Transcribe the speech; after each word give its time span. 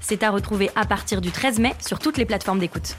C'est 0.00 0.22
à 0.22 0.30
retrouver 0.30 0.70
à 0.76 0.84
partir 0.84 1.20
du 1.20 1.30
13 1.30 1.58
mai 1.58 1.74
sur 1.86 1.98
toutes 1.98 2.18
les 2.18 2.26
plateformes 2.26 2.58
d'écoute. 2.58 2.96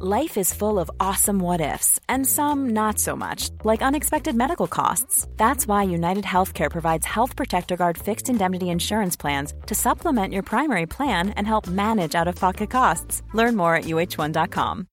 Life 0.00 0.36
is 0.36 0.54
full 0.54 0.78
of 0.78 0.88
awesome 1.00 1.40
what 1.40 1.60
ifs, 1.60 1.98
and 2.08 2.24
some 2.24 2.70
not 2.70 3.00
so 3.00 3.16
much, 3.16 3.50
like 3.64 3.82
unexpected 3.82 4.36
medical 4.36 4.68
costs. 4.68 5.26
That's 5.36 5.66
why 5.66 5.82
United 5.82 6.22
Healthcare 6.22 6.70
provides 6.70 7.04
Health 7.04 7.34
Protector 7.34 7.76
Guard 7.76 7.98
fixed 7.98 8.28
indemnity 8.28 8.68
insurance 8.68 9.16
plans 9.16 9.54
to 9.66 9.74
supplement 9.74 10.32
your 10.32 10.44
primary 10.44 10.86
plan 10.86 11.30
and 11.30 11.48
help 11.48 11.66
manage 11.66 12.14
out 12.14 12.28
of 12.28 12.36
pocket 12.36 12.70
costs. 12.70 13.22
Learn 13.34 13.56
more 13.56 13.74
at 13.74 13.86
uh1.com. 13.86 14.86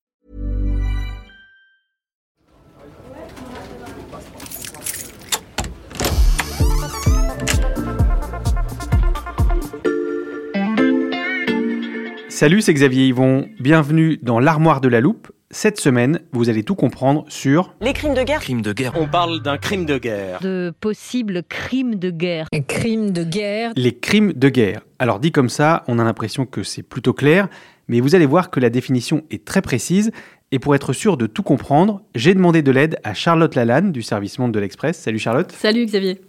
Salut, 12.36 12.62
c'est 12.62 12.74
Xavier 12.74 13.08
Yvon. 13.08 13.48
Bienvenue 13.62 14.20
dans 14.22 14.42
l'armoire 14.42 14.82
de 14.82 14.90
la 14.90 15.00
loupe. 15.00 15.32
Cette 15.52 15.80
semaine, 15.80 16.20
vous 16.34 16.50
allez 16.50 16.64
tout 16.64 16.76
comprendre 16.76 17.24
sur 17.30 17.74
Les 17.80 17.94
crimes 17.94 18.14
de 18.14 18.24
guerre. 18.24 18.42
Crime 18.42 18.62
de 18.62 18.74
guerre. 18.74 18.92
On 18.98 19.08
parle 19.08 19.42
d'un 19.42 19.58
crime 19.58 19.86
de 19.86 19.98
guerre. 19.98 20.42
de 20.42 20.74
possibles 20.82 21.44
crimes 21.48 21.96
de 21.96 22.10
guerre. 22.10 22.48
Crime 22.68 23.12
de 23.12 23.24
guerre. 23.24 23.72
les 23.78 23.98
crimes 23.98 24.34
de 24.34 24.50
guerre. 24.50 24.82
Alors 25.00 25.22
dit 25.22 25.32
comme 25.32 25.48
ça, 25.48 25.86
on 25.88 25.98
a 25.98 26.04
l'impression 26.04 26.46
que 26.46 26.62
c'est 26.62 26.84
plutôt 26.84 27.14
clair, 27.14 27.48
mais 27.88 28.02
vous 28.02 28.16
allez 28.16 28.26
voir 28.26 28.50
que 28.50 28.60
la 28.60 28.70
définition 28.70 29.24
est 29.32 29.46
très 29.46 29.62
précise. 29.62 30.12
Et 30.52 30.60
pour 30.60 30.76
être 30.76 30.92
sûr 30.92 31.16
de 31.16 31.28
tout 31.28 31.42
comprendre, 31.42 32.02
j'ai 32.16 32.34
demandé 32.34 32.62
de 32.62 32.72
l'aide 32.72 33.00
à 33.06 33.14
Charlotte 33.14 33.56
Lalanne 33.56 33.94
du 33.94 34.02
service 34.02 34.40
Monde 34.40 34.52
de 34.52 34.60
l'Express. 34.60 35.00
Salut 35.00 35.20
Charlotte. 35.20 35.54
Salut 35.54 35.86
Xavier. 35.86 36.20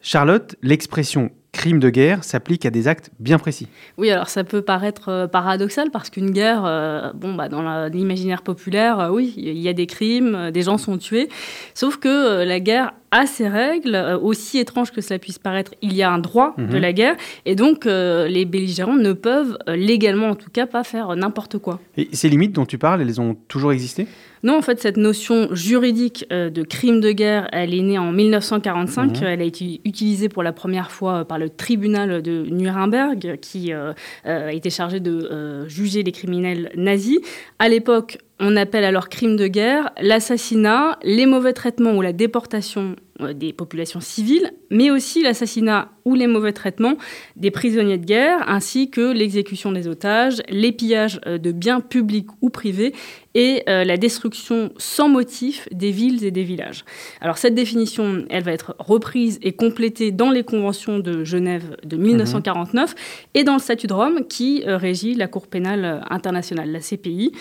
Charlotte, 0.00 0.56
l'expression 0.60 1.30
crime 1.52 1.78
de 1.78 1.90
guerre 1.90 2.24
s'applique 2.24 2.64
à 2.64 2.70
des 2.70 2.88
actes 2.88 3.10
bien 3.20 3.38
précis. 3.38 3.68
Oui, 3.98 4.10
alors 4.10 4.28
ça 4.30 4.42
peut 4.42 4.62
paraître 4.62 5.10
euh, 5.10 5.26
paradoxal 5.26 5.90
parce 5.90 6.08
qu'une 6.08 6.30
guerre, 6.30 6.64
euh, 6.64 7.12
bon, 7.14 7.34
bah, 7.34 7.48
dans 7.50 7.86
l'imaginaire 7.88 8.40
populaire, 8.42 8.98
euh, 8.98 9.10
oui, 9.10 9.34
il 9.36 9.58
y 9.58 9.68
a 9.68 9.74
des 9.74 9.86
crimes, 9.86 10.50
des 10.50 10.62
gens 10.62 10.78
sont 10.78 10.96
tués. 10.96 11.28
Sauf 11.74 11.98
que 11.98 12.08
euh, 12.08 12.44
la 12.46 12.58
guerre 12.58 12.94
a 13.10 13.26
ses 13.26 13.46
règles, 13.48 14.18
aussi 14.22 14.58
étrange 14.58 14.90
que 14.90 15.02
cela 15.02 15.18
puisse 15.18 15.38
paraître, 15.38 15.72
il 15.82 15.92
y 15.92 16.02
a 16.02 16.10
un 16.10 16.18
droit 16.18 16.54
de 16.56 16.62
Mhm. 16.62 16.78
la 16.78 16.92
guerre. 16.94 17.16
Et 17.44 17.54
donc, 17.54 17.84
les 17.84 18.46
belligérants 18.46 18.96
ne 18.96 19.12
peuvent, 19.12 19.58
légalement 19.66 20.28
en 20.30 20.34
tout 20.34 20.48
cas, 20.50 20.66
pas 20.66 20.82
faire 20.82 21.14
n'importe 21.14 21.58
quoi. 21.58 21.78
Et 21.98 22.08
ces 22.12 22.30
limites 22.30 22.52
dont 22.52 22.64
tu 22.64 22.78
parles, 22.78 23.02
elles 23.02 23.20
ont 23.20 23.36
toujours 23.48 23.72
existé? 23.72 24.06
Non, 24.42 24.56
en 24.56 24.62
fait, 24.62 24.80
cette 24.80 24.96
notion 24.96 25.54
juridique 25.54 26.26
euh, 26.32 26.50
de 26.50 26.62
crime 26.62 27.00
de 27.00 27.12
guerre, 27.12 27.48
elle 27.52 27.74
est 27.74 27.82
née 27.82 27.98
en 27.98 28.10
1945. 28.10 29.20
Mhm. 29.20 29.26
Elle 29.26 29.40
a 29.40 29.44
été 29.44 29.80
utilisée 29.84 30.28
pour 30.28 30.42
la 30.42 30.52
première 30.52 30.90
fois 30.90 31.20
euh, 31.20 31.24
par 31.24 31.38
le 31.38 31.48
tribunal 31.48 32.22
de 32.22 32.46
Nuremberg, 32.50 33.38
qui 33.40 33.72
euh, 33.72 33.92
a 34.24 34.52
été 34.52 34.70
chargé 34.70 34.98
de 34.98 35.12
euh, 35.12 35.68
juger 35.68 36.02
les 36.02 36.12
criminels 36.12 36.70
nazis. 36.74 37.20
À 37.58 37.68
l'époque, 37.68 38.18
on 38.40 38.56
appelle 38.56 38.84
alors 38.84 39.08
crime 39.08 39.36
de 39.36 39.46
guerre 39.46 39.90
l'assassinat, 40.00 40.98
les 41.04 41.26
mauvais 41.26 41.52
traitements 41.52 41.92
ou 41.92 42.02
la 42.02 42.12
déportation 42.12 42.96
des 43.20 43.52
populations 43.52 44.00
civiles, 44.00 44.52
mais 44.70 44.90
aussi 44.90 45.22
l'assassinat 45.22 45.90
ou 46.04 46.14
les 46.14 46.26
mauvais 46.26 46.52
traitements 46.52 46.96
des 47.36 47.50
prisonniers 47.50 47.98
de 47.98 48.04
guerre, 48.04 48.48
ainsi 48.48 48.90
que 48.90 49.12
l'exécution 49.12 49.72
des 49.72 49.86
otages, 49.86 50.42
les 50.48 50.72
pillages 50.72 51.20
euh, 51.26 51.38
de 51.38 51.52
biens 51.52 51.80
publics 51.80 52.28
ou 52.40 52.50
privés 52.50 52.92
et 53.34 53.62
euh, 53.68 53.84
la 53.84 53.96
destruction 53.96 54.72
sans 54.76 55.08
motif 55.08 55.68
des 55.72 55.90
villes 55.90 56.24
et 56.24 56.30
des 56.30 56.42
villages. 56.42 56.84
Alors 57.20 57.38
cette 57.38 57.54
définition, 57.54 58.24
elle 58.30 58.42
va 58.42 58.52
être 58.52 58.74
reprise 58.78 59.38
et 59.42 59.52
complétée 59.52 60.10
dans 60.10 60.30
les 60.30 60.44
conventions 60.44 60.98
de 60.98 61.24
Genève 61.24 61.76
de 61.84 61.96
1949 61.96 62.94
et 63.34 63.44
dans 63.44 63.54
le 63.54 63.60
statut 63.60 63.86
de 63.86 63.94
Rome 63.94 64.26
qui 64.28 64.62
euh, 64.66 64.76
régit 64.76 65.14
la 65.14 65.28
Cour 65.28 65.46
pénale 65.46 65.84
euh, 65.84 66.00
internationale, 66.10 66.70
la 66.70 66.80
CPI. 66.80 67.32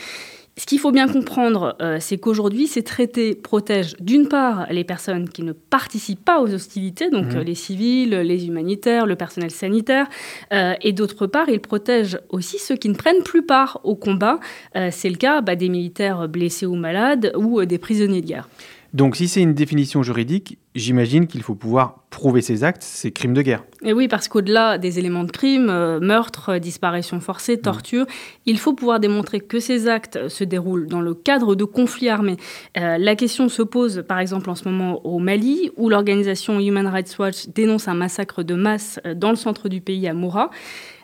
Ce 0.57 0.66
qu'il 0.66 0.79
faut 0.79 0.91
bien 0.91 1.07
comprendre, 1.07 1.75
euh, 1.81 1.97
c'est 2.01 2.17
qu'aujourd'hui, 2.17 2.67
ces 2.67 2.84
traités 2.84 3.35
protègent 3.35 3.95
d'une 4.01 4.28
part 4.28 4.67
les 4.69 4.84
personnes 4.84 5.29
qui 5.29 5.44
ne 5.44 5.53
participent 5.53 6.23
pas 6.23 6.41
aux 6.41 6.53
hostilités, 6.53 7.09
donc 7.09 7.28
Mhm. 7.28 7.38
euh, 7.38 7.44
les 7.44 7.56
civils, 7.56 8.09
les 8.09 8.47
humanitaires, 8.47 9.06
le 9.06 9.16
personnel 9.16 9.50
sanitaire, 9.50 10.07
euh, 10.53 10.73
et 10.81 10.91
d'autre 10.91 11.25
part, 11.25 11.47
ils 11.50 11.62
protègent 11.62 12.19
aussi 12.29 12.59
ceux 12.59 12.75
qui 12.75 12.89
ne 12.89 12.95
prennent 12.95 13.23
plus 13.23 13.44
part 13.44 13.79
au 13.85 13.95
combat. 13.95 14.39
Euh, 14.75 14.89
c'est 14.91 15.09
le 15.09 15.16
cas 15.16 15.39
bah, 15.41 15.56
des 15.56 15.69
militaires 15.69 16.28
blessés 16.28 16.66
ou 16.66 16.75
malades 16.75 17.31
ou 17.38 17.63
des 17.66 17.78
prisonniers 17.78 18.22
de 18.22 18.28
guerre. 18.28 18.50
Donc 18.94 19.16
si 19.16 19.29
c'est 19.29 19.41
une 19.41 19.53
définition 19.53 20.03
juridique, 20.03 20.57
j'imagine 20.75 21.25
qu'il 21.28 21.41
faut 21.44 21.56
pouvoir 21.56 22.03
prouver 22.09 22.41
ces 22.41 22.66
actes, 22.66 22.84
ces 22.84 23.12
crimes 23.12 23.34
de 23.34 23.41
guerre. 23.41 23.63
Et 23.84 23.94
oui, 23.94 24.09
parce 24.09 24.28
qu'au-delà 24.28 24.78
des 24.78 25.00
éléments 25.00 25.24
de 25.24 25.31
crime, 25.31 25.69
euh, 25.69 26.02
meurtre, 26.02 26.50
euh, 26.50 26.59
disparition 26.59 27.22
forcée, 27.22 27.57
torture, 27.57 28.06
il 28.46 28.59
faut 28.59 28.74
pouvoir 28.74 29.00
démontrer 29.00 29.40
que 29.40 29.62
ces 29.62 29.88
actes 29.88 30.18
euh, 30.18 30.28
se 30.30 30.44
déroulent 30.44 30.88
dans 30.88 31.00
le 31.00 31.13
cadre 31.13 31.56
de 31.56 31.63
conflits 31.63 32.09
armés. 32.09 32.35
Euh, 32.78 32.97
la 32.97 33.16
question 33.16 33.47
se 33.47 33.62
pose, 33.62 34.03
par 34.06 34.19
exemple, 34.19 34.50
en 34.50 34.56
ce 34.56 34.68
moment 34.68 35.06
au 35.06 35.19
Mali, 35.19 35.72
où 35.78 35.88
l'organisation 35.88 36.59
Human 36.59 36.88
Rights 36.88 37.16
Watch 37.18 37.47
dénonce 37.47 37.88
un 37.88 37.94
massacre 37.94 38.44
de 38.44 38.56
masse 38.56 39.00
dans 39.16 39.30
le 39.30 39.38
centre 39.38 39.69
du 39.69 39.80
pays, 39.80 40.06
à 40.09 40.13
Moura. 40.13 40.50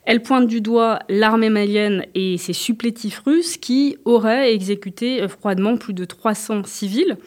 Elle 0.07 0.21
pointe 0.21 0.47
du 0.47 0.61
doigt 0.61 0.99
l'armée 1.09 1.49
malienne 1.49 2.05
et 2.15 2.37
ses 2.37 2.53
supplétifs 2.53 3.21
russes 3.25 3.57
qui 3.57 3.97
auraient 4.05 4.53
exécuté 4.53 5.21
euh, 5.21 5.27
froidement 5.27 5.75
plus 5.75 5.93
de 5.93 6.05
300 6.05 6.61
civils. 6.63 7.17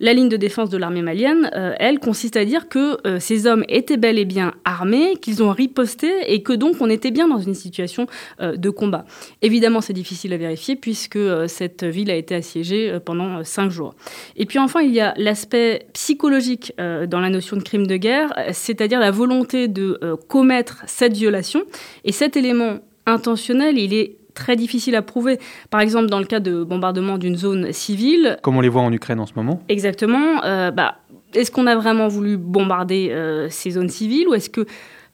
La 0.00 0.14
ligne 0.14 0.30
de 0.30 0.38
défense 0.38 0.70
de 0.70 0.78
l'armée 0.78 1.02
malienne, 1.02 1.50
euh, 1.54 1.74
elle, 1.78 1.98
consiste 1.98 2.38
à 2.38 2.46
dire 2.46 2.70
que 2.70 2.96
euh, 3.06 3.20
ces 3.20 3.46
hommes 3.46 3.62
étaient 3.68 3.98
bel 3.98 4.18
et 4.18 4.24
bien 4.24 4.54
armés, 4.64 5.16
qu'ils 5.20 5.42
ont 5.42 5.50
riposté 5.50 6.32
et 6.32 6.42
que 6.42 6.54
donc 6.54 6.76
on 6.80 6.88
était 6.88 7.10
bien 7.10 7.28
dans 7.28 7.40
une 7.40 7.54
situation 7.54 8.06
de 8.40 8.70
combat. 8.70 9.04
Évidemment, 9.42 9.82
c'est 9.82 9.92
difficile 9.92 10.32
à 10.32 10.38
vérifier 10.38 10.76
puisque 10.76 11.18
cette 11.46 11.84
ville 11.84 12.10
a 12.10 12.14
été 12.14 12.34
assiégée 12.34 12.98
pendant 13.04 13.44
cinq 13.44 13.70
jours. 13.70 13.94
Et 14.36 14.46
puis 14.46 14.58
enfin, 14.58 14.80
il 14.80 14.92
y 14.92 15.00
a 15.00 15.12
l'aspect 15.18 15.88
psychologique 15.92 16.72
dans 16.78 17.20
la 17.20 17.28
notion 17.28 17.56
de 17.56 17.62
crime 17.62 17.86
de 17.86 17.96
guerre, 17.96 18.32
c'est-à-dire 18.52 19.00
la 19.00 19.10
volonté 19.10 19.68
de 19.68 19.98
commettre 20.28 20.82
cette 20.86 21.14
violation. 21.14 21.64
Et 22.04 22.12
cet 22.30 22.36
élément 22.36 22.78
intentionnel, 23.06 23.76
il 23.76 23.92
est 23.92 24.16
très 24.34 24.54
difficile 24.54 24.94
à 24.94 25.02
prouver. 25.02 25.40
Par 25.68 25.80
exemple, 25.80 26.06
dans 26.06 26.20
le 26.20 26.26
cas 26.26 26.38
de 26.38 26.62
bombardement 26.62 27.18
d'une 27.18 27.36
zone 27.36 27.72
civile, 27.72 28.38
Comme 28.42 28.56
on 28.56 28.60
les 28.60 28.68
voit 28.68 28.82
en 28.82 28.92
Ukraine 28.92 29.18
en 29.18 29.26
ce 29.26 29.32
moment. 29.34 29.60
Exactement. 29.68 30.44
Euh, 30.44 30.70
bah, 30.70 30.98
est-ce 31.34 31.50
qu'on 31.50 31.66
a 31.66 31.74
vraiment 31.74 32.06
voulu 32.06 32.36
bombarder 32.36 33.08
euh, 33.10 33.48
ces 33.50 33.72
zones 33.72 33.88
civiles 33.88 34.28
ou 34.28 34.34
est-ce 34.34 34.48
que 34.48 34.64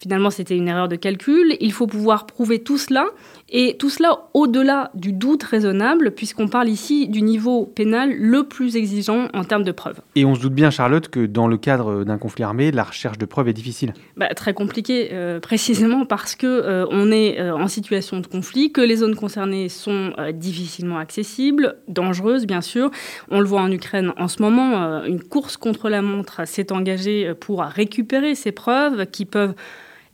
finalement 0.01 0.31
c'était 0.31 0.57
une 0.57 0.69
erreur 0.69 0.89
de 0.89 0.97
calcul 0.97 1.57
Il 1.61 1.73
faut 1.73 1.87
pouvoir 1.87 2.27
prouver 2.27 2.62
tout 2.62 2.79
cela 2.79 3.07
et 3.49 3.77
tout 3.79 3.91
cela 3.91 4.29
au-delà 4.34 4.91
du 4.95 5.12
doute 5.12 5.43
raisonnable 5.43 6.12
puisqu'on 6.12 6.49
parle 6.49 6.69
ici 6.69 7.09
du 7.09 7.23
niveau 7.23 7.65
pénal 7.65 8.12
le 8.12 8.45
plus 8.45 8.77
exigeant 8.77 9.29
en 9.34 9.45
termes 9.45 9.62
de 9.62 9.73
preuves. 9.73 10.01
Et 10.15 10.25
on 10.25 10.34
se 10.34 10.41
doute 10.41 10.55
bien, 10.55 10.71
Charlotte, 10.71 11.09
que 11.09 11.27
dans 11.27 11.47
le 11.47 11.57
cadre 11.57 12.05
d'un 12.05 12.19
conflit 12.19 12.45
armé, 12.45 12.73
la 12.73 12.84
recherche 12.84 13.19
de 13.19 13.27
preuves 13.27 13.49
est 13.49 13.53
difficile. 13.53 13.95
Bah, 14.17 14.29
très 14.34 14.55
compliqué, 14.55 15.11
euh, 15.12 15.41
précisément 15.41 16.05
parce 16.05 16.34
que 16.34 16.47
euh, 16.47 16.87
on 16.91 17.10
est 17.10 17.41
euh, 17.41 17.54
en 17.54 17.69
situation 17.69 18.21
de 18.21 18.27
conflit, 18.27 18.72
que 18.72 18.81
les 18.81 18.97
zones 18.97 19.15
concernées 19.15 19.69
sont 19.69 20.13
euh, 20.19 20.33
difficilement 20.33 20.99
accessibles, 20.99 21.77
dangereuses 21.89 22.47
bien 22.47 22.60
sûr. 22.60 22.91
On 23.31 23.41
le 23.41 23.47
voit 23.47 23.60
en 23.60 23.71
Ukraine 23.71 24.13
en 24.16 24.28
ce 24.28 24.42
moment, 24.42 25.04
une 25.04 25.22
course 25.22 25.57
contre 25.57 25.89
la 25.89 26.03
montre 26.03 26.47
s'est 26.47 26.72
engagée 26.72 27.33
pour 27.41 27.63
récupérer 27.63 28.34
ces 28.34 28.53
preuves 28.53 29.07
qui 29.07 29.25
peuvent 29.25 29.54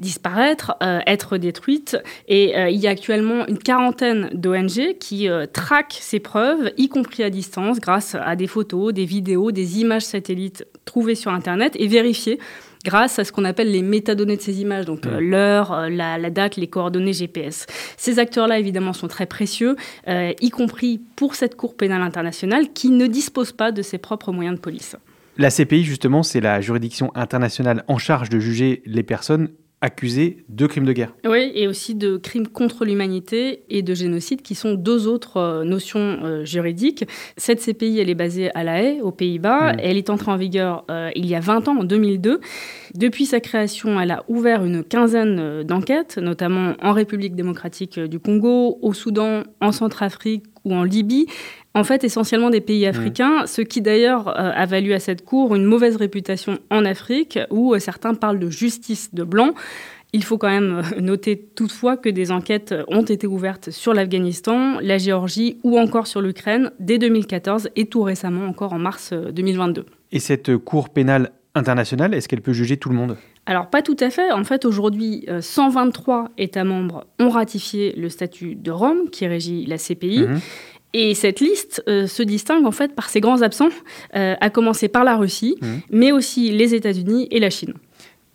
disparaître, 0.02 0.75
euh, 0.82 1.00
être 1.06 1.38
détruites. 1.38 1.96
Et 2.28 2.54
euh, 2.56 2.69
il 2.69 2.78
y 2.78 2.87
a 2.87 2.90
actuellement 2.90 3.46
une 3.46 3.58
quarantaine 3.58 4.28
d'ONG 4.34 4.99
qui 5.00 5.28
euh, 5.28 5.46
traquent 5.50 5.99
ces 5.99 6.20
preuves, 6.20 6.72
y 6.76 6.90
compris 6.90 7.22
à 7.22 7.31
distance, 7.31 7.81
grâce 7.81 8.14
à 8.14 8.37
des 8.37 8.46
photos, 8.46 8.93
des 8.93 9.06
vidéos, 9.06 9.50
des 9.50 9.81
images 9.81 10.02
satellites 10.02 10.66
trouvées 10.84 11.14
sur 11.14 11.32
Internet 11.32 11.75
et 11.76 11.87
vérifiées 11.87 12.38
grâce 12.84 13.19
à 13.19 13.25
ce 13.25 13.32
qu'on 13.32 13.44
appelle 13.44 13.70
les 13.70 13.82
métadonnées 13.82 14.37
de 14.37 14.43
ces 14.43 14.60
images, 14.60 14.84
donc 14.84 15.06
euh, 15.06 15.20
l'heure, 15.20 15.72
euh, 15.72 15.88
la, 15.88 16.19
la 16.19 16.31
date, 16.31 16.56
les 16.56 16.66
coordonnées 16.66 17.12
GPS. 17.12 17.66
Ces 17.96 18.19
acteurs-là, 18.19 18.58
évidemment, 18.58 18.93
sont 18.93 19.08
très 19.08 19.26
précieux, 19.26 19.76
euh, 20.08 20.32
y 20.40 20.50
compris 20.50 21.00
pour 21.16 21.34
cette 21.34 21.56
Cour 21.56 21.76
pénale 21.76 22.02
internationale 22.02 22.72
qui 22.72 22.90
ne 22.90 23.06
dispose 23.06 23.52
pas 23.52 23.72
de 23.72 23.82
ses 23.82 23.99
propres 23.99 24.32
moyens 24.32 24.56
de 24.56 24.60
police. 24.60 24.96
La 25.38 25.50
CPI, 25.50 25.84
justement, 25.84 26.22
c'est 26.22 26.40
la 26.40 26.60
juridiction 26.60 27.10
internationale 27.14 27.84
en 27.88 27.99
charge 27.99 28.28
de 28.28 28.38
juger 28.38 28.82
les 28.84 29.02
personnes 29.02 29.49
accusés 29.82 30.44
de 30.49 30.67
crimes 30.67 30.87
de 30.87 30.93
guerre. 30.93 31.12
Oui, 31.26 31.50
et 31.55 31.67
aussi 31.67 31.94
de 31.94 32.17
crimes 32.17 32.46
contre 32.46 32.84
l'humanité 32.84 33.64
et 33.69 33.82
de 33.82 33.94
génocide, 33.94 34.40
qui 34.40 34.55
sont 34.55 34.75
deux 34.75 35.08
autres 35.08 35.38
euh, 35.38 35.64
notions 35.64 36.20
euh, 36.23 36.44
juridiques. 36.44 37.05
Cette 37.37 37.61
CPI, 37.61 37.99
elle 37.99 38.08
est 38.08 38.14
basée 38.14 38.50
à 38.55 38.62
La 38.62 38.81
Haye, 38.81 39.00
aux 39.02 39.11
Pays-Bas. 39.11 39.75
Mm. 39.75 39.76
Elle 39.81 39.96
est 39.99 40.08
entrée 40.08 40.31
en 40.31 40.37
vigueur 40.37 40.84
euh, 40.90 41.11
il 41.17 41.26
y 41.26 41.34
a 41.34 41.40
20 41.40 41.69
ans, 41.69 41.81
en 41.81 41.84
2002. 41.84 42.40
Depuis 42.94 43.26
sa 43.26 43.40
création, 43.40 44.00
elle 44.00 44.12
a 44.12 44.25
ouvert 44.29 44.64
une 44.64 44.84
quinzaine 44.84 45.64
d'enquêtes, 45.64 46.17
notamment 46.19 46.75
en 46.81 46.93
République 46.93 47.35
démocratique 47.35 47.99
du 47.99 48.20
Congo, 48.20 48.78
au 48.81 48.93
Soudan, 48.93 49.43
en 49.61 49.73
Centrafrique 49.73 50.44
ou 50.64 50.75
en 50.75 50.85
Libye. 50.85 51.26
En 51.75 51.85
fait, 51.85 52.05
essentiellement 52.05 52.50
des 52.50 52.61
pays 52.61 52.87
africains, 52.87 53.47
ce 53.47 53.62
qui 53.62 53.81
d'ailleurs 53.81 54.29
euh, 54.29 54.53
a 54.55 54.67
valu 54.67 54.93
à 54.93 54.99
cette 54.99 55.25
cour 55.25 55.55
une 55.55 55.64
mauvaise 55.64 55.97
réputation 55.97 56.59
en 56.70 56.85
Afrique, 56.85 57.38
où 57.50 57.75
euh, 57.75 57.79
certains 57.79 58.14
parlent 58.14 58.38
de 58.38 58.50
justice 58.50 59.14
de 59.14 59.25
blanc. 59.25 59.55
Il 60.14 60.25
faut 60.25 60.37
quand 60.37 60.50
même 60.50 60.82
euh, 60.94 61.00
noter 61.00 61.38
toutefois 61.38 61.97
que 61.97 62.11
des 62.11 62.32
enquêtes 62.32 62.75
ont 62.88 63.03
été 63.03 63.26
ouvertes 63.26 63.70
sur 63.70 63.94
l'Afghanistan, 63.94 64.79
la 64.81 64.99
Géorgie 64.99 65.59
ou 65.62 65.79
encore 65.79 66.06
sur 66.06 66.20
l'Ukraine 66.20 66.70
dès 66.81 66.99
2014 66.99 67.70
et 67.76 67.87
tout 67.87 68.03
récemment 68.03 68.47
encore 68.47 68.75
en 68.75 68.79
mars 68.79 69.11
euh, 69.12 69.32
2022. 69.32 69.87
Et 70.12 70.19
cette 70.19 70.56
Cour 70.59 70.91
pénale 70.91 71.32
internationale, 71.55 72.12
est-ce 72.12 72.29
qu'elle 72.29 72.43
peut 72.43 72.53
juger 72.53 72.76
tout 72.76 72.91
le 72.91 72.94
monde? 72.94 73.17
Alors 73.46 73.68
pas 73.70 73.82
tout 73.82 73.96
à 74.00 74.10
fait. 74.10 74.30
En 74.30 74.44
fait, 74.44 74.64
aujourd'hui, 74.64 75.24
euh, 75.28 75.40
123 75.40 76.30
États 76.38 76.64
membres 76.64 77.06
ont 77.18 77.28
ratifié 77.28 77.92
le 77.96 78.08
statut 78.08 78.54
de 78.54 78.70
Rome 78.70 79.10
qui 79.10 79.26
régit 79.26 79.66
la 79.66 79.78
CPI. 79.78 80.20
Mhm. 80.28 80.40
Et 80.94 81.14
cette 81.14 81.40
liste 81.40 81.82
euh, 81.88 82.06
se 82.06 82.22
distingue 82.22 82.66
en 82.66 82.70
fait 82.70 82.94
par 82.94 83.08
ses 83.08 83.20
grands 83.20 83.42
absents, 83.42 83.70
euh, 84.14 84.34
à 84.40 84.50
commencer 84.50 84.88
par 84.88 85.04
la 85.04 85.16
Russie, 85.16 85.56
Mhm. 85.62 85.80
mais 85.90 86.12
aussi 86.12 86.50
les 86.50 86.74
États-Unis 86.74 87.28
et 87.30 87.40
la 87.40 87.50
Chine. 87.50 87.74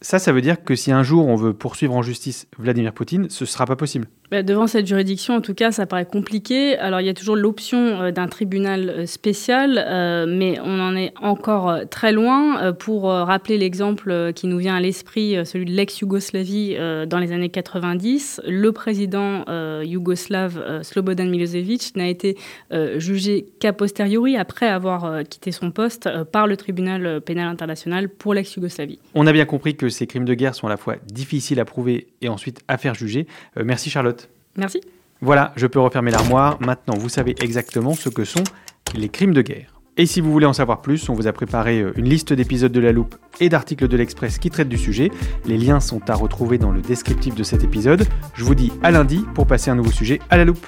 Ça, 0.02 0.20
ça 0.20 0.32
veut 0.32 0.42
dire 0.42 0.64
que 0.64 0.76
si 0.76 0.92
un 0.92 1.02
jour 1.04 1.26
on 1.28 1.36
veut 1.36 1.54
poursuivre 1.54 1.96
en 1.96 2.02
justice 2.04 2.48
Vladimir 2.60 2.94
Poutine, 2.94 3.30
ce 3.30 3.46
sera 3.46 3.66
pas 3.66 3.76
possible. 3.76 4.08
Bah, 4.30 4.44
devant 4.44 4.68
cette 4.68 4.86
juridiction, 4.86 5.36
en 5.36 5.42
tout 5.42 5.54
cas, 5.54 5.72
ça 5.72 5.86
paraît 5.86 6.06
compliqué. 6.06 6.78
Alors, 6.80 7.00
il 7.00 7.08
y 7.08 7.10
a 7.10 7.14
toujours 7.14 7.38
l'option 7.38 8.02
euh, 8.02 8.12
d'un 8.12 8.28
tribunal 8.28 8.90
euh, 8.90 9.06
spécial, 9.06 9.82
euh, 9.88 10.26
mais 10.28 10.60
on 10.60 10.82
en 10.82 10.98
est 10.98 11.14
encore 11.22 11.88
très 11.90 12.12
loin. 12.12 12.74
Pour 12.74 13.06
rappeler 13.06 13.58
l'exemple 13.58 14.34
qui 14.34 14.48
nous 14.48 14.58
vient 14.58 14.76
à 14.76 14.82
l'esprit, 14.82 15.38
celui 15.46 15.66
de 15.66 15.72
l'ex-Yougoslavie 15.72 16.76
dans 17.08 17.20
les 17.20 17.32
années 17.32 17.50
90, 17.50 18.42
le 18.48 18.72
président 18.72 19.46
yougoslave 19.82 20.82
Slobodan 20.84 21.26
Milosevic 21.26 21.96
n'a 21.96 22.08
été 22.08 22.38
jugé 22.98 23.48
qu'a 23.60 23.74
posteriori, 23.74 24.38
après 24.38 24.68
avoir 24.68 25.24
quitté 25.24 25.52
son 25.52 25.72
poste, 25.72 26.10
par 26.32 26.48
le 26.48 26.58
tribunal 26.58 27.22
pénal 27.22 27.48
international 27.48 28.10
pour 28.10 28.34
l'ex-Yougoslavie. 28.34 29.00
On 29.14 29.28
a 29.28 29.34
bien 29.34 29.46
compris 29.46 29.76
que 29.76 29.90
ces 29.90 30.08
crimes 30.08 30.26
de 30.26 30.34
guerre 30.34 30.56
sont 30.56 30.68
à 30.68 30.72
la 30.72 30.78
fois 30.78 30.96
difficiles 31.06 31.60
à 31.60 31.66
prouver 31.66 32.08
et 32.22 32.30
ensuite 32.30 32.62
à 32.68 32.78
faire 32.78 32.96
juger. 32.96 33.28
Merci 33.56 33.90
Charlotte. 33.90 34.17
Merci. 34.58 34.82
Voilà, 35.22 35.54
je 35.56 35.66
peux 35.68 35.80
refermer 35.80 36.12
l'armoire. 36.12 36.60
Maintenant, 36.62 36.96
vous 36.98 37.10
savez 37.10 37.36
exactement 37.42 37.94
ce 37.94 38.10
que 38.10 38.24
sont 38.24 38.44
les 38.96 39.10
crimes 39.10 39.34
de 39.34 39.42
guerre. 39.42 39.74
Et 40.00 40.06
si 40.06 40.22
vous 40.22 40.32
voulez 40.32 40.46
en 40.46 40.54
savoir 40.54 40.82
plus, 40.82 41.10
on 41.10 41.16
vous 41.16 41.26
a 41.26 41.34
préparé 41.34 41.80
euh, 41.80 41.92
une 41.96 42.08
liste 42.08 42.32
d'épisodes 42.32 42.72
de 42.72 42.80
la 42.80 42.92
loupe 42.92 43.16
et 43.40 43.50
d'articles 43.50 43.88
de 43.88 43.98
l'Express 43.98 44.38
qui 44.38 44.52
traitent 44.52 44.70
du 44.70 44.78
sujet. 44.78 45.12
Les 45.46 45.58
liens 45.58 45.80
sont 45.80 46.08
à 46.10 46.14
retrouver 46.14 46.60
dans 46.60 46.72
le 46.72 46.82
descriptif 46.82 47.34
de 47.34 47.44
cet 47.44 47.64
épisode. 47.64 48.06
Je 48.36 48.44
vous 48.44 48.54
dis 48.54 48.72
à 48.84 48.92
lundi 48.92 49.26
pour 49.34 49.48
passer 49.48 49.72
un 49.72 49.76
nouveau 49.76 49.92
sujet 49.92 50.20
à 50.30 50.38
la 50.38 50.46
loupe. 50.46 50.68